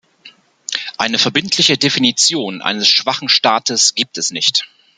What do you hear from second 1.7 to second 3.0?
Definition eines